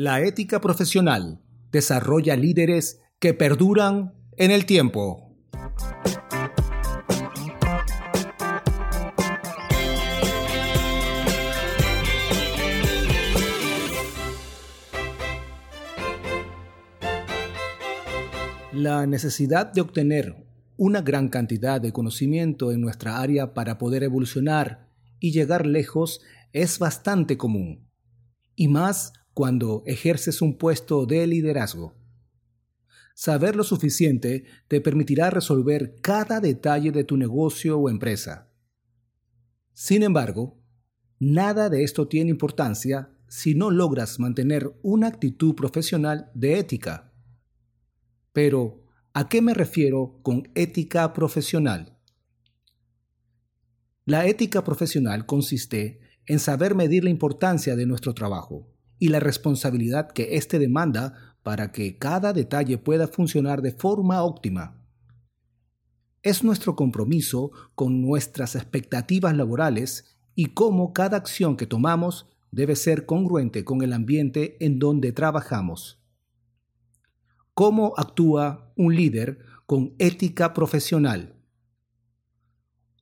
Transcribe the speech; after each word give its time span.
La 0.00 0.20
ética 0.20 0.60
profesional 0.60 1.40
desarrolla 1.72 2.36
líderes 2.36 3.00
que 3.18 3.34
perduran 3.34 4.14
en 4.36 4.52
el 4.52 4.64
tiempo. 4.64 5.34
La 18.72 19.04
necesidad 19.08 19.72
de 19.72 19.80
obtener 19.80 20.46
una 20.76 21.02
gran 21.02 21.28
cantidad 21.28 21.80
de 21.80 21.92
conocimiento 21.92 22.70
en 22.70 22.80
nuestra 22.80 23.18
área 23.18 23.52
para 23.52 23.78
poder 23.78 24.04
evolucionar 24.04 24.86
y 25.18 25.32
llegar 25.32 25.66
lejos 25.66 26.20
es 26.52 26.78
bastante 26.78 27.36
común, 27.36 27.90
y 28.54 28.68
más 28.68 29.12
cuando 29.38 29.84
ejerces 29.86 30.42
un 30.42 30.58
puesto 30.58 31.06
de 31.06 31.24
liderazgo. 31.24 31.94
Saber 33.14 33.54
lo 33.54 33.62
suficiente 33.62 34.42
te 34.66 34.80
permitirá 34.80 35.30
resolver 35.30 35.94
cada 36.00 36.40
detalle 36.40 36.90
de 36.90 37.04
tu 37.04 37.16
negocio 37.16 37.78
o 37.78 37.88
empresa. 37.88 38.50
Sin 39.74 40.02
embargo, 40.02 40.60
nada 41.20 41.68
de 41.68 41.84
esto 41.84 42.08
tiene 42.08 42.30
importancia 42.30 43.12
si 43.28 43.54
no 43.54 43.70
logras 43.70 44.18
mantener 44.18 44.72
una 44.82 45.06
actitud 45.06 45.54
profesional 45.54 46.32
de 46.34 46.58
ética. 46.58 47.12
Pero, 48.32 48.82
¿a 49.12 49.28
qué 49.28 49.40
me 49.40 49.54
refiero 49.54 50.18
con 50.24 50.48
ética 50.56 51.12
profesional? 51.12 51.96
La 54.04 54.26
ética 54.26 54.64
profesional 54.64 55.26
consiste 55.26 56.00
en 56.26 56.40
saber 56.40 56.74
medir 56.74 57.04
la 57.04 57.10
importancia 57.10 57.76
de 57.76 57.86
nuestro 57.86 58.14
trabajo 58.14 58.74
y 58.98 59.08
la 59.08 59.20
responsabilidad 59.20 60.10
que 60.10 60.36
éste 60.36 60.58
demanda 60.58 61.36
para 61.42 61.72
que 61.72 61.98
cada 61.98 62.32
detalle 62.32 62.78
pueda 62.78 63.08
funcionar 63.08 63.62
de 63.62 63.72
forma 63.72 64.22
óptima. 64.22 64.78
Es 66.22 66.42
nuestro 66.44 66.76
compromiso 66.76 67.52
con 67.74 68.02
nuestras 68.02 68.54
expectativas 68.54 69.36
laborales 69.36 70.18
y 70.34 70.46
cómo 70.46 70.92
cada 70.92 71.16
acción 71.16 71.56
que 71.56 71.66
tomamos 71.66 72.26
debe 72.50 72.76
ser 72.76 73.06
congruente 73.06 73.64
con 73.64 73.82
el 73.82 73.92
ambiente 73.92 74.56
en 74.64 74.78
donde 74.78 75.12
trabajamos. 75.12 76.02
¿Cómo 77.54 77.94
actúa 77.96 78.72
un 78.76 78.94
líder 78.94 79.38
con 79.66 79.94
ética 79.98 80.54
profesional? 80.54 81.34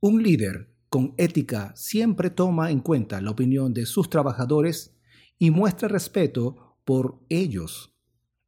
Un 0.01 0.23
líder 0.23 0.75
con 0.89 1.15
ética 1.19 1.73
siempre 1.77 2.31
toma 2.31 2.71
en 2.71 2.81
cuenta 2.81 3.21
la 3.21 3.31
opinión 3.31 3.75
de 3.75 3.87
sus 3.87 4.09
trabajadores 4.09 4.96
y 5.39 5.51
muestra 5.51 5.89
respeto 5.89 6.79
por 6.85 7.21
ellos. 7.29 7.95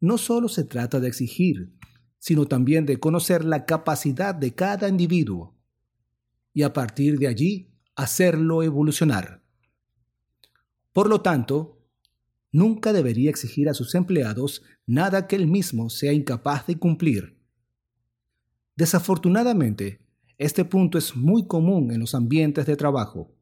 No 0.00 0.18
solo 0.18 0.48
se 0.48 0.64
trata 0.64 1.00
de 1.00 1.08
exigir, 1.08 1.72
sino 2.18 2.46
también 2.46 2.86
de 2.86 2.98
conocer 2.98 3.44
la 3.44 3.64
capacidad 3.64 4.34
de 4.34 4.54
cada 4.54 4.88
individuo 4.88 5.56
y 6.52 6.62
a 6.62 6.72
partir 6.72 7.18
de 7.18 7.28
allí 7.28 7.70
hacerlo 7.94 8.62
evolucionar. 8.62 9.42
Por 10.92 11.08
lo 11.08 11.20
tanto, 11.20 11.78
nunca 12.50 12.92
debería 12.92 13.30
exigir 13.30 13.68
a 13.68 13.74
sus 13.74 13.94
empleados 13.94 14.62
nada 14.86 15.26
que 15.26 15.36
él 15.36 15.46
mismo 15.46 15.90
sea 15.90 16.12
incapaz 16.12 16.66
de 16.66 16.78
cumplir. 16.78 17.38
Desafortunadamente, 18.74 20.00
este 20.38 20.64
punto 20.64 20.98
es 20.98 21.16
muy 21.16 21.46
común 21.46 21.92
en 21.92 22.00
los 22.00 22.14
ambientes 22.14 22.66
de 22.66 22.76
trabajo. 22.76 23.37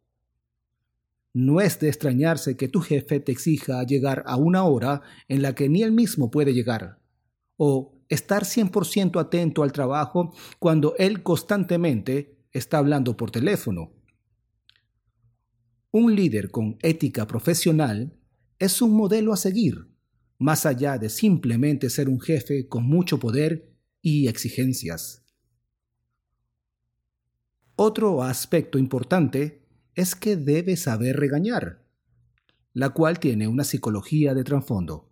No 1.39 1.61
es 1.61 1.79
de 1.81 1.89
extrañarse 1.89 2.57
que 2.57 2.67
tu 2.67 2.81
jefe 2.81 3.21
te 3.21 3.31
exija 3.31 3.85
llegar 3.85 4.23
a 4.25 4.37
una 4.37 4.65
hora 4.65 5.03
en 5.29 5.43
la 5.43 5.55
que 5.55 5.69
ni 5.69 5.83
él 5.83 5.93
mismo 5.93 6.31
puede 6.31 6.55
llegar, 6.55 6.99
o 7.59 8.01
estar 8.09 8.45
100% 8.45 9.21
atento 9.21 9.63
al 9.63 9.71
trabajo 9.71 10.33
cuando 10.59 10.95
él 10.97 11.23
constantemente 11.23 12.39
está 12.53 12.79
hablando 12.79 13.19
por 13.19 13.31
teléfono. 13.31 13.93
Un 15.91 16.17
líder 16.17 16.51
con 16.51 16.79
ética 16.81 17.27
profesional 17.27 18.19
es 18.59 18.81
un 18.81 18.93
modelo 18.93 19.35
a 19.35 19.37
seguir, 19.37 19.91
más 20.39 20.65
allá 20.65 20.97
de 20.97 21.11
simplemente 21.11 21.91
ser 21.91 22.09
un 22.09 22.19
jefe 22.19 22.67
con 22.67 22.85
mucho 22.85 23.21
poder 23.21 23.77
y 24.01 24.29
exigencias. 24.29 25.23
Otro 27.75 28.23
aspecto 28.23 28.79
importante 28.79 29.66
es 29.97 30.15
que 30.15 30.37
debe 30.37 30.77
saber 30.77 31.17
regañar, 31.17 31.83
la 32.75 32.91
cual 32.91 33.19
tiene 33.19 33.49
una 33.49 33.65
psicología 33.65 34.35
de 34.35 34.45
trasfondo. 34.45 35.11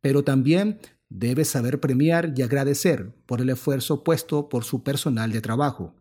Pero 0.00 0.24
también 0.24 0.78
debe 1.08 1.44
saber 1.44 1.80
premiar 1.80 2.32
y 2.36 2.42
agradecer 2.42 3.12
por 3.26 3.40
el 3.40 3.50
esfuerzo 3.50 4.04
puesto 4.04 4.48
por 4.48 4.64
su 4.64 4.84
personal 4.84 5.32
de 5.32 5.40
trabajo. 5.40 5.96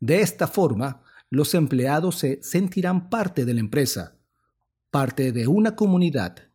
De 0.00 0.20
esta 0.20 0.48
forma, 0.48 1.02
los 1.30 1.54
empleados 1.54 2.16
se 2.16 2.42
sentirán 2.42 3.08
parte 3.08 3.44
de 3.44 3.54
la 3.54 3.60
empresa, 3.60 4.18
parte 4.90 5.30
de 5.30 5.46
una 5.46 5.76
comunidad, 5.76 6.50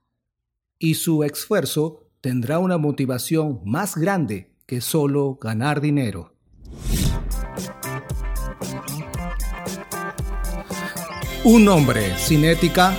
y 0.78 0.96
su 0.96 1.24
esfuerzo 1.24 2.10
tendrá 2.22 2.60
una 2.60 2.78
motivación 2.78 3.62
más 3.64 3.96
grande 3.96 4.54
que 4.66 4.82
solo 4.82 5.40
ganar 5.42 5.80
dinero. 5.80 6.36
Un 11.46 11.70
hombre 11.70 12.18
sin 12.18 12.44
ética 12.44 12.94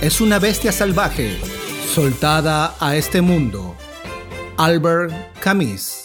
es 0.00 0.20
una 0.20 0.40
bestia 0.40 0.72
salvaje, 0.72 1.38
soltada 1.94 2.74
a 2.80 2.96
este 2.96 3.20
mundo. 3.20 3.76
Albert 4.56 5.12
Camus 5.40 6.03